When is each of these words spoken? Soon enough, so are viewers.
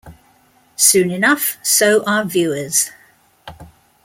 Soon 0.77 1.11
enough, 1.11 1.59
so 1.61 2.03
are 2.05 2.25
viewers. 2.25 2.89